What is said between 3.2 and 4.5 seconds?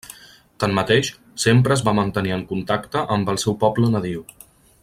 el seu poble nadiu.